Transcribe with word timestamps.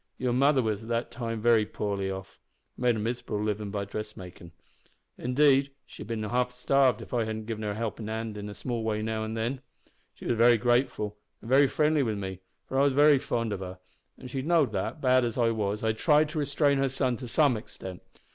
Your 0.17 0.33
mother 0.33 0.63
was 0.63 0.81
at 0.81 0.89
that 0.89 1.11
time 1.11 1.41
very 1.43 1.63
poorly 1.63 2.09
off 2.09 2.39
made 2.75 2.95
a 2.95 2.97
miserable 2.99 3.43
livin' 3.43 3.69
by 3.69 3.85
dressmakin'. 3.85 4.49
Indeed, 5.15 5.69
she'd 5.85 6.01
have 6.01 6.07
bin 6.19 6.23
half 6.23 6.49
starved 6.49 7.03
if 7.03 7.13
I 7.13 7.19
hadn't 7.23 7.45
given 7.45 7.61
her 7.61 7.69
a 7.73 7.75
helpin' 7.75 8.07
hand 8.07 8.35
in 8.35 8.49
a 8.49 8.55
small 8.55 8.81
way 8.83 9.03
now 9.03 9.23
an' 9.23 9.35
then. 9.35 9.61
She 10.15 10.25
was 10.25 10.37
very 10.39 10.57
grateful, 10.57 11.17
and 11.39 11.49
very 11.51 11.67
friendly 11.67 12.01
wi' 12.01 12.15
me, 12.15 12.39
for 12.65 12.79
I 12.79 12.83
was 12.83 12.93
very 12.93 13.19
fond 13.19 13.53
of 13.53 13.59
her, 13.59 13.77
and 14.17 14.27
she 14.27 14.41
know'd 14.41 14.71
that, 14.71 15.01
bad 15.01 15.23
as 15.23 15.37
I 15.37 15.51
was, 15.51 15.83
I 15.83 15.91
tried 15.93 16.29
to 16.29 16.39
restrain 16.39 16.79
her 16.79 16.89
son 16.89 17.15
to 17.17 17.27
some 17.27 17.55
extent. 17.55 18.01